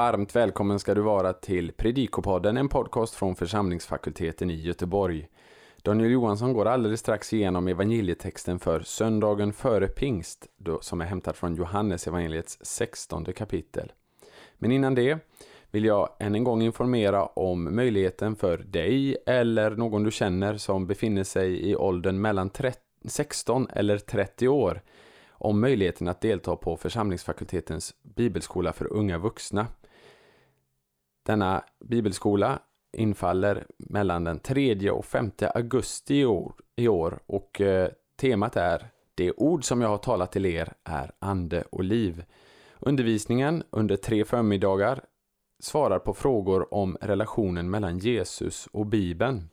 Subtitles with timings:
[0.00, 5.28] Varmt välkommen ska du vara till Predikopodden, en podcast från församlingsfakulteten i Göteborg.
[5.82, 10.46] Daniel Johansson går alldeles strax igenom evangelietexten för söndagen före pingst,
[10.80, 13.92] som är hämtad från Johannes evangeliets 16 kapitel.
[14.58, 15.18] Men innan det
[15.70, 20.86] vill jag än en gång informera om möjligheten för dig eller någon du känner som
[20.86, 22.50] befinner sig i åldern mellan
[23.04, 24.82] 16 eller 30 år
[25.30, 29.66] om möjligheten att delta på församlingsfakultetens bibelskola för unga vuxna.
[31.22, 32.58] Denna bibelskola
[32.92, 36.26] infaller mellan den 3 och 5 augusti
[36.76, 41.12] i år, och eh, temat är Det ord som jag har talat till er är
[41.18, 42.24] ande och liv.
[42.78, 45.04] Undervisningen under tre förmiddagar
[45.62, 49.48] svarar på frågor om relationen mellan Jesus och Bibeln.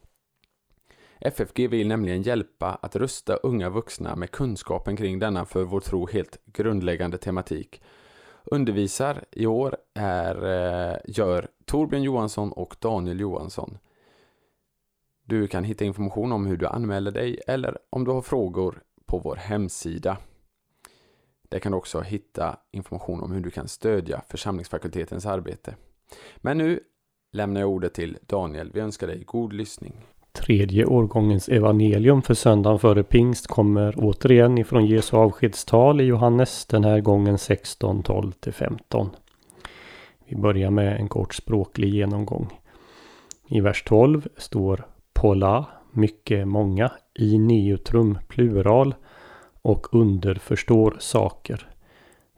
[1.20, 6.08] FFG vill nämligen hjälpa att rusta unga vuxna med kunskapen kring denna för vår tro
[6.08, 7.82] helt grundläggande tematik.
[8.44, 13.78] Undervisar i år är, eh, gör Torbjörn Johansson och Daniel Johansson.
[15.26, 19.18] Du kan hitta information om hur du anmäler dig eller om du har frågor på
[19.18, 20.18] vår hemsida.
[21.50, 25.76] Där kan du också hitta information om hur du kan stödja församlingsfakultetens arbete.
[26.38, 26.80] Men nu
[27.32, 28.72] lämnar jag ordet till Daniel.
[28.74, 29.94] Vi önskar dig god lyssning.
[30.32, 36.84] Tredje årgångens evangelium för söndagen före pingst kommer återigen ifrån Jesu avskedstal i Johannes, den
[36.84, 39.10] här gången 16, 12 15.
[40.30, 42.60] Vi börjar med en kort språklig genomgång.
[43.48, 48.96] I vers 12 står Pola, mycket många, i neutrum plural
[49.62, 51.70] och underförstår saker.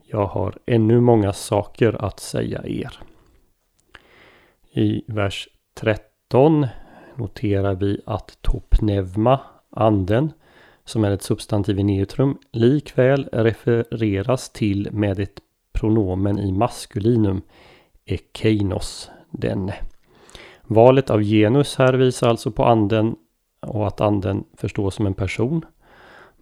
[0.06, 2.98] Jag har ännu många saker att säga er.
[4.72, 6.66] I vers 13
[7.16, 10.32] noterar vi att topneuma, anden,
[10.84, 15.40] som är ett substantiv i neutrum, likväl refereras till med ett
[15.72, 17.42] pronomen i maskulinum,
[18.12, 19.74] ekeinos, denne.
[20.62, 23.16] Valet av genus här visar alltså på anden
[23.66, 25.64] och att anden förstås som en person.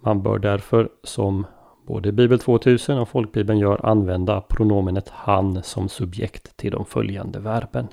[0.00, 1.46] Man bör därför som
[1.86, 7.88] både Bibel 2000 och Folkbibeln gör använda pronomenet han som subjekt till de följande verben.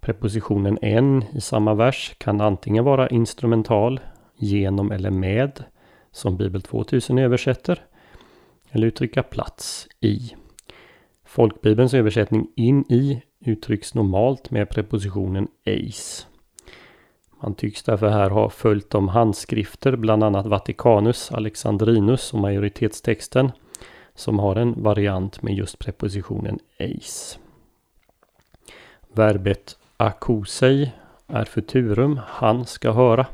[0.00, 4.00] Prepositionen en i samma vers kan antingen vara instrumental,
[4.36, 5.64] genom eller med,
[6.12, 7.84] som Bibel 2000 översätter,
[8.70, 10.34] eller uttrycka plats i.
[11.34, 16.26] Folkbibelns översättning in i uttrycks normalt med prepositionen eis.
[17.42, 23.52] Man tycks därför här ha följt de handskrifter, bland annat Vatikanus, Alexandrinus och majoritetstexten,
[24.14, 27.38] som har en variant med just prepositionen eis.
[29.12, 30.92] Verbet akosei
[31.26, 33.26] är futurum, han ska höra.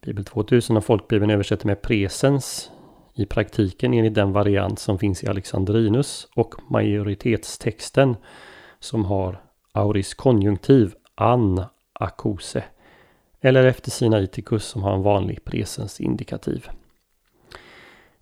[0.00, 2.70] Bibel 2000 och Folkbibeln översätter med presens
[3.16, 8.16] i praktiken enligt den variant som finns i Alexandrinus och majoritetstexten
[8.80, 12.64] som har auris konjunktiv an akose
[13.40, 16.68] eller efter sinaiticus som har en vanlig presens indikativ.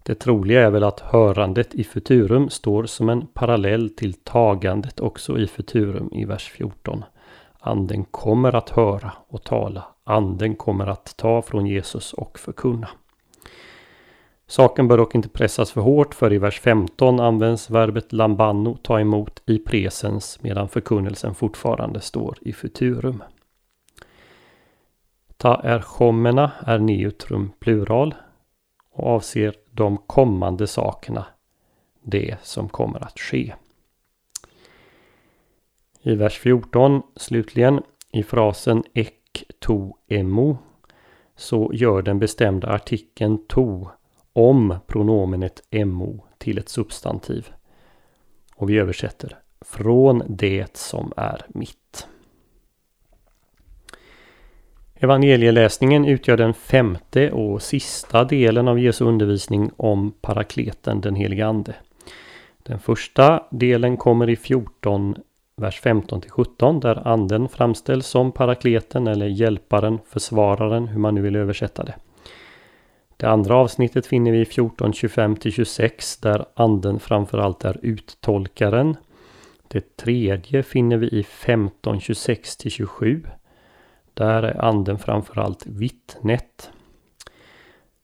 [0.02, 5.38] Det troliga är väl att hörandet i futurum står som en parallell till tagandet också
[5.38, 7.04] i futurum i vers 14.
[7.60, 9.84] Anden kommer att höra och tala.
[10.04, 12.88] Anden kommer att ta från Jesus och förkunna.
[14.46, 19.00] Saken bör dock inte pressas för hårt för i vers 15 används verbet lambano, ta
[19.00, 23.22] emot, i presens medan förkunnelsen fortfarande står i futurum.
[25.36, 28.14] Ta erchomena är neutrum plural
[28.90, 31.26] och avser de kommande sakerna,
[32.02, 33.54] det som kommer att ske.
[36.02, 40.58] I vers 14 slutligen i frasen ek to emo
[41.36, 43.88] så gör den bestämda artikeln to
[44.34, 47.48] om pronomenet MO till ett substantiv.
[48.56, 52.06] Och vi översätter från det som är mitt.
[54.94, 61.74] Evangelieläsningen utgör den femte och sista delen av Jesu undervisning om parakleten den helige Ande.
[62.62, 65.16] Den första delen kommer i 14
[65.56, 71.22] vers 15 till 17 där anden framställs som parakleten eller hjälparen, försvararen, hur man nu
[71.22, 71.94] vill översätta det.
[73.16, 78.96] Det andra avsnittet finner vi i 14.25-26, där anden framförallt är uttolkaren.
[79.68, 83.26] Det tredje finner vi i 15.26-27.
[84.14, 86.70] där är anden framförallt vittnet.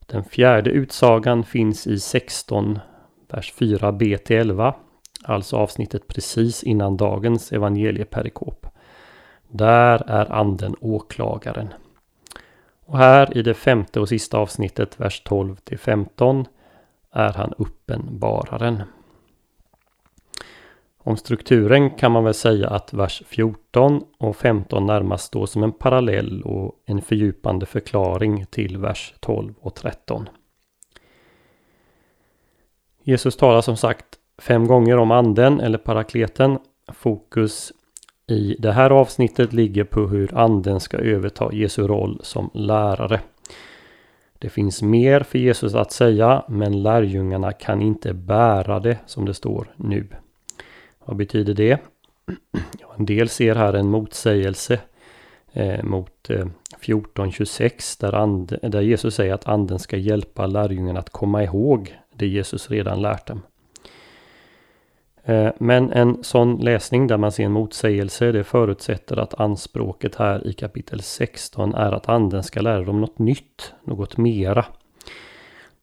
[0.06, 2.78] Den fjärde utsagan finns i 16,
[3.28, 4.74] vers 4b till 11.
[5.22, 8.66] Alltså avsnittet precis innan dagens evangelieperikop.
[9.48, 11.68] Där är anden åklagaren.
[12.90, 16.46] Och här i det femte och sista avsnittet, vers 12 till 15,
[17.10, 18.82] är han uppenbararen.
[20.98, 25.72] Om strukturen kan man väl säga att vers 14 och 15 närmast står som en
[25.72, 30.28] parallell och en fördjupande förklaring till vers 12 och 13.
[33.02, 34.06] Jesus talar som sagt
[34.38, 36.58] fem gånger om anden eller parakleten.
[36.92, 37.72] Fokus
[38.30, 43.20] i det här avsnittet ligger på hur anden ska överta Jesu roll som lärare.
[44.38, 49.34] Det finns mer för Jesus att säga men lärjungarna kan inte bära det som det
[49.34, 50.06] står nu.
[51.04, 51.78] Vad betyder det?
[52.98, 54.80] En del ser här en motsägelse
[55.52, 56.46] eh, mot eh,
[56.80, 62.70] 14.26 där, där Jesus säger att anden ska hjälpa lärjungarna att komma ihåg det Jesus
[62.70, 63.40] redan lärt dem.
[65.30, 70.46] Eh, men en sån läsning där man ser en motsägelse det förutsätter att anspråket här
[70.46, 74.64] i kapitel 16 är att anden ska lära dem något nytt, något mera.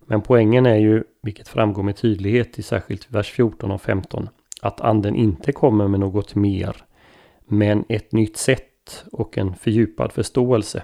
[0.06, 4.30] Men poängen är ju, vilket framgår med tydlighet i särskilt vers 14 och 15,
[4.62, 6.76] att anden inte kommer med något mer,
[7.46, 10.84] men ett nytt sätt och en fördjupad förståelse.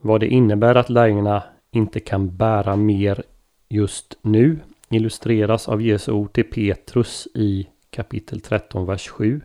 [0.00, 3.22] Vad det innebär att lärjungarna inte kan bära mer
[3.68, 4.58] just nu
[4.90, 9.40] illustreras av Jesu ord till Petrus i kapitel 13, vers 7.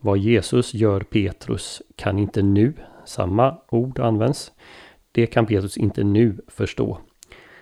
[0.00, 2.74] Vad Jesus gör Petrus kan inte nu,
[3.04, 4.52] samma ord används,
[5.12, 6.98] det kan Petrus inte nu förstå.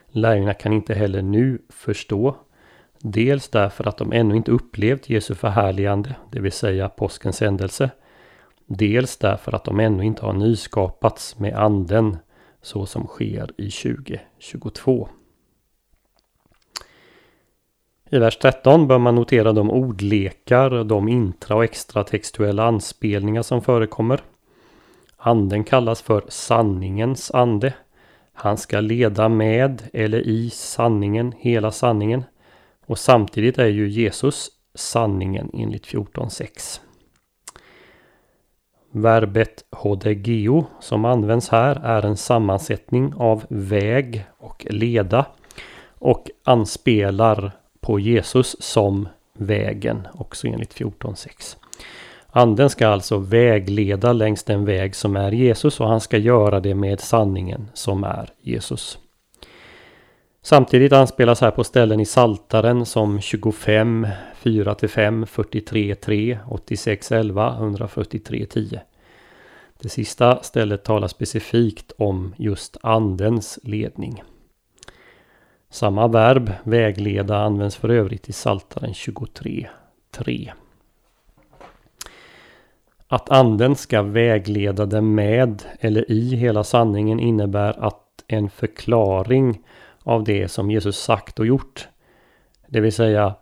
[0.08, 2.36] Lärjungarna kan inte heller nu förstå.
[2.98, 7.90] Dels därför att de ännu inte upplevt Jesu förhärligande, det vill säga påskens händelse.
[8.66, 12.16] Dels därför att de ännu inte har nyskapats med anden
[12.62, 15.08] så som sker i 2022.
[18.14, 23.62] I vers 13 bör man notera de ordlekar, de intra och extra textuella anspelningar som
[23.62, 24.20] förekommer.
[25.16, 27.74] Anden kallas för sanningens ande.
[28.32, 32.24] Han ska leda med eller i sanningen, hela sanningen.
[32.86, 36.80] Och samtidigt är ju Jesus sanningen enligt 14.6.
[38.90, 45.26] Verbet hodegeo som används här är en sammansättning av väg och leda
[45.98, 47.52] och anspelar
[47.84, 51.56] på Jesus som vägen, också enligt 14.6.
[52.26, 56.74] Anden ska alltså vägleda längs den väg som är Jesus och han ska göra det
[56.74, 58.98] med sanningen som är Jesus.
[60.42, 64.06] Samtidigt anspelas här på ställen i Saltaren som 25,
[64.42, 68.80] 4-5, 43, 3, 86, 11, 143, 10.
[69.80, 74.22] Det sista stället talar specifikt om just Andens ledning.
[75.74, 80.50] Samma verb, vägleda, används för övrigt i Saltaren 23.3.
[83.08, 89.62] Att anden ska vägleda dem med eller i hela sanningen innebär att en förklaring
[90.02, 91.88] av det som Jesus sagt och gjort,
[92.66, 93.34] det vill säga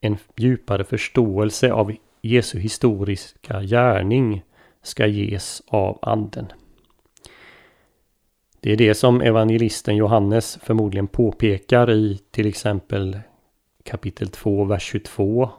[0.00, 1.92] en djupare förståelse av
[2.22, 4.42] Jesu historiska gärning
[4.82, 6.46] ska ges av anden.
[8.64, 13.18] Det är det som evangelisten Johannes förmodligen påpekar i till exempel
[13.82, 15.50] kapitel 2, vers 22,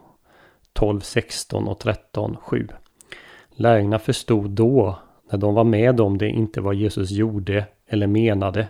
[0.72, 2.68] 12, 16 och 13, 7.
[3.50, 4.98] Lärjungarna förstod då,
[5.30, 8.68] när de var med om det, inte vad Jesus gjorde eller menade.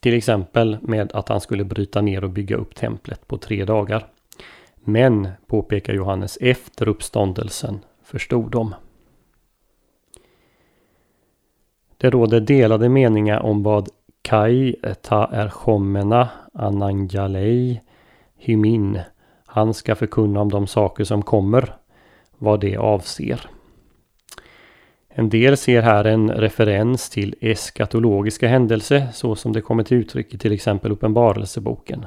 [0.00, 4.06] Till exempel med att han skulle bryta ner och bygga upp templet på tre dagar.
[4.76, 8.74] Men, påpekar Johannes, efter uppståndelsen förstod de.
[11.96, 13.88] Det råder delade meningar om vad
[14.22, 17.80] Kai ta erchomena anangalei
[18.36, 19.00] hymin.
[19.46, 21.76] Han ska förkunna om de saker som kommer.
[22.38, 23.50] Vad det avser.
[25.08, 30.34] En del ser här en referens till eskatologiska händelser så som det kommer till uttryck
[30.34, 32.06] i till exempel Uppenbarelseboken.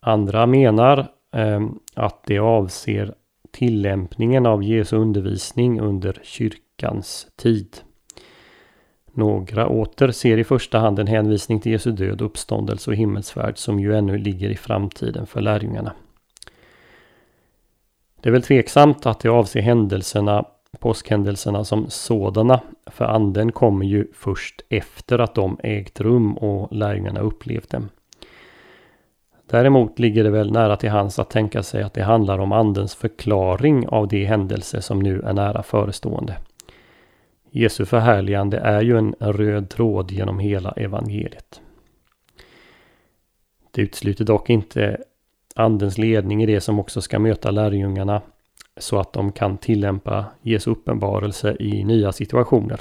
[0.00, 0.98] Andra menar
[1.36, 3.14] eh, att det avser
[3.52, 7.76] tillämpningen av Jesu undervisning under kyrkans tid.
[9.16, 13.80] Några åter ser i första hand en hänvisning till Jesu död, uppståndelse och himmelsfärd som
[13.80, 15.92] ju ännu ligger i framtiden för lärjungarna.
[18.20, 20.44] Det är väl tveksamt att det avser händelserna,
[20.78, 27.20] påskhändelserna som sådana, för anden kommer ju först efter att de ägt rum och lärjungarna
[27.20, 27.88] upplevt dem.
[29.50, 32.94] Däremot ligger det väl nära till hands att tänka sig att det handlar om andens
[32.94, 36.36] förklaring av de händelser som nu är nära förestående.
[37.56, 41.60] Jesu förhärligande är ju en röd tråd genom hela evangeliet.
[43.70, 45.04] Det utesluter dock inte
[45.54, 48.22] Andens ledning i det som också ska möta lärjungarna
[48.76, 52.80] så att de kan tillämpa Jesu uppenbarelse i nya situationer.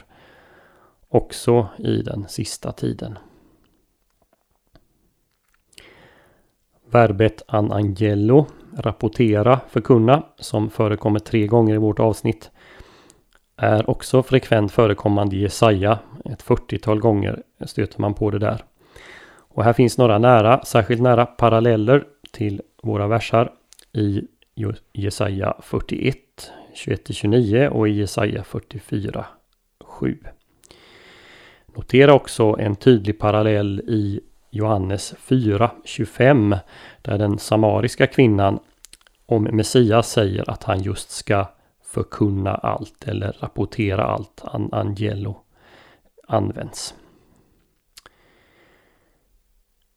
[1.10, 3.18] Också i den sista tiden.
[6.92, 8.46] Verbet anangelo
[8.78, 12.52] rapportera, förkunna, som förekommer tre gånger i vårt avsnitt,
[13.64, 16.00] är också frekvent förekommande i Jesaja.
[16.26, 18.64] Ett 40-tal gånger stöter man på det där.
[19.38, 23.52] Och här finns några nära, särskilt nära paralleller till våra versar
[23.92, 24.22] i
[24.94, 26.18] Jesaja 41,
[26.76, 29.26] 21-29 och i Jesaja 44,
[29.84, 30.18] 7.
[31.76, 36.56] Notera också en tydlig parallell i Johannes 4, 25
[37.02, 38.60] där den samariska kvinnan
[39.26, 41.46] om Messias säger att han just ska
[41.94, 44.42] förkunna allt eller rapportera allt.
[44.44, 45.36] an Angelo
[46.28, 46.96] används.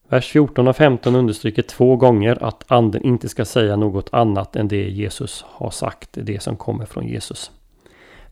[0.08, 4.68] Vers 14 och 15 understryker två gånger att anden inte ska säga något annat än
[4.68, 7.50] det Jesus har sagt, det som kommer från Jesus.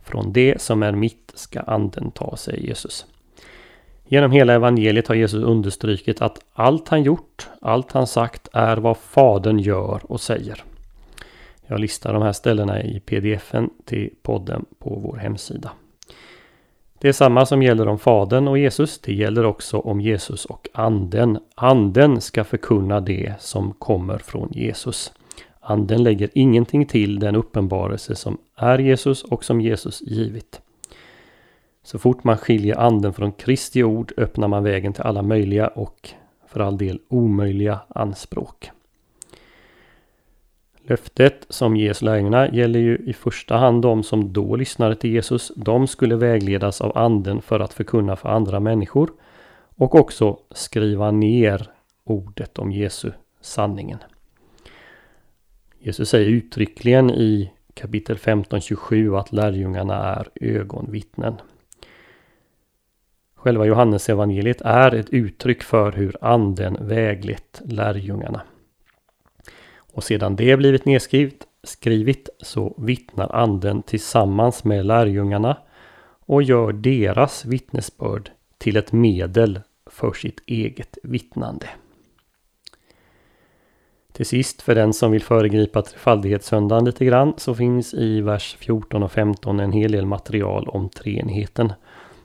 [0.04, 3.06] Från det som är mitt ska anden ta, säger Jesus.
[4.04, 8.96] Genom hela evangeliet har Jesus understrukit att allt han gjort, allt han sagt är vad
[8.96, 10.64] Fadern gör och säger.
[11.66, 15.70] Jag listar de här ställena i pdfen till podden på vår hemsida.
[16.98, 18.98] Det är samma som gäller om Fadern och Jesus.
[18.98, 21.38] Det gäller också om Jesus och Anden.
[21.54, 25.12] Anden ska förkunna det som kommer från Jesus.
[25.60, 30.60] Anden lägger ingenting till den uppenbarelse som är Jesus och som Jesus givit.
[31.82, 36.10] Så fort man skiljer anden från Kristi ord öppnar man vägen till alla möjliga och
[36.46, 38.70] för all del omöjliga anspråk.
[40.86, 45.52] Löftet som ges lärjungarna gäller ju i första hand de som då lyssnade till Jesus.
[45.56, 49.10] De skulle vägledas av anden för att förkunna för andra människor
[49.76, 51.70] och också skriva ner
[52.04, 53.10] ordet om Jesu
[53.40, 53.98] sanningen.
[55.78, 61.34] Jesus säger uttryckligen i kapitel 15-27 att lärjungarna är ögonvittnen.
[63.34, 68.42] Själva Johannesevangeliet är ett uttryck för hur anden väglett lärjungarna.
[69.94, 75.56] Och sedan det blivit nedskrivet skrivit, så vittnar anden tillsammans med lärjungarna
[76.26, 81.66] och gör deras vittnesbörd till ett medel för sitt eget vittnande.
[84.12, 89.02] Till sist, för den som vill föregripa trefaldighetssöndagen lite grann, så finns i vers 14
[89.02, 91.72] och 15 en hel del material om treenigheten.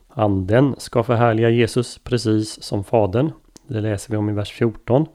[0.08, 3.32] Anden ska förhärliga Jesus precis som Fadern.
[3.68, 5.06] Det läser vi om i vers 14.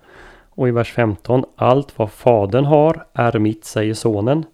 [0.55, 1.45] Och i vers 15.
[1.57, 4.45] Allt vad Fadern har är mitt, säger Sonen.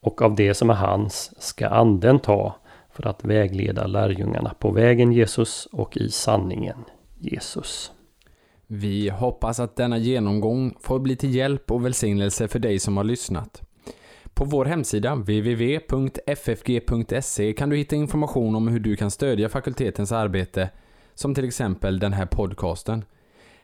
[0.00, 2.56] Och av det som är hans ska Anden ta
[2.90, 6.76] för att vägleda lärjungarna på vägen Jesus och i sanningen
[7.18, 7.92] Jesus.
[8.66, 13.04] Vi hoppas att denna genomgång får bli till hjälp och välsignelse för dig som har
[13.04, 13.62] lyssnat.
[14.34, 15.92] På vår hemsida www.ffg.se
[17.52, 20.70] kan du hitta information om hur du kan stödja fakultetens arbete,
[21.14, 23.04] som till exempel den här podcasten.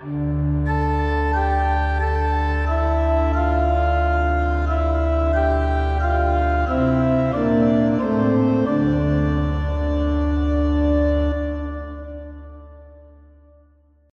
[0.00, 0.77] Thank you.